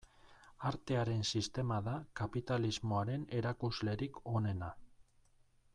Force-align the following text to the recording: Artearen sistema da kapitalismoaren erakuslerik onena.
Artearen 0.69 1.21
sistema 1.31 1.77
da 1.89 1.93
kapitalismoaren 2.21 3.29
erakuslerik 3.41 4.19
onena. 4.41 4.71